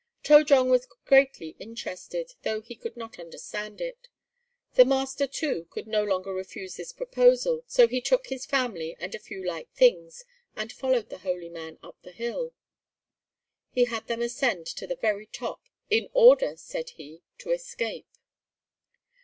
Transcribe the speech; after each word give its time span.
To 0.23 0.43
jong 0.43 0.71
was 0.71 0.87
greatly 1.05 1.49
interested, 1.59 2.31
though 2.41 2.59
he 2.61 2.73
could 2.75 2.97
not 2.97 3.19
understand 3.19 3.79
it. 3.79 4.07
The 4.73 4.83
master, 4.83 5.27
too, 5.27 5.67
could 5.69 5.85
no 5.85 6.03
longer 6.03 6.33
refuse 6.33 6.75
this 6.75 6.91
proposal, 6.91 7.63
so 7.67 7.87
he 7.87 8.01
took 8.01 8.25
his 8.25 8.47
family 8.47 8.97
and 8.99 9.13
a 9.13 9.19
few 9.19 9.45
light 9.45 9.69
things 9.75 10.25
and 10.55 10.73
followed 10.73 11.09
the 11.09 11.19
"holy 11.19 11.49
man" 11.49 11.77
up 11.83 12.01
the 12.01 12.13
hill. 12.13 12.55
He 13.69 13.85
had 13.85 14.07
them 14.07 14.23
ascend 14.23 14.65
to 14.65 14.87
the 14.87 14.95
very 14.95 15.27
top, 15.27 15.69
"in 15.87 16.09
order," 16.13 16.55
said 16.57 16.89
he, 16.97 17.21
"to 17.37 17.51
escape." 17.51 18.07